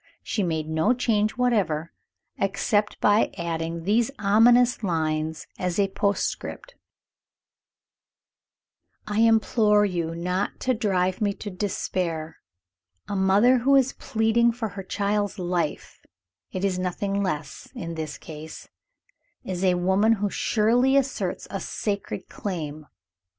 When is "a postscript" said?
5.77-6.73